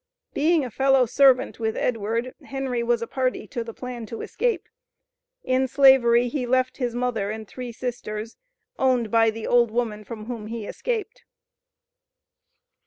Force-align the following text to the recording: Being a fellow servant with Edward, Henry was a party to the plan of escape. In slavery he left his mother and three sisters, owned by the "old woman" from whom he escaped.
Being 0.33 0.65
a 0.65 0.71
fellow 0.71 1.05
servant 1.05 1.59
with 1.59 1.77
Edward, 1.77 2.33
Henry 2.45 2.81
was 2.81 3.03
a 3.03 3.07
party 3.07 3.45
to 3.49 3.63
the 3.63 3.71
plan 3.71 4.07
of 4.11 4.19
escape. 4.23 4.67
In 5.43 5.67
slavery 5.67 6.27
he 6.27 6.47
left 6.47 6.77
his 6.77 6.95
mother 6.95 7.29
and 7.29 7.47
three 7.47 7.71
sisters, 7.71 8.35
owned 8.79 9.11
by 9.11 9.29
the 9.29 9.45
"old 9.45 9.69
woman" 9.69 10.03
from 10.03 10.25
whom 10.25 10.47
he 10.47 10.65
escaped. 10.65 11.23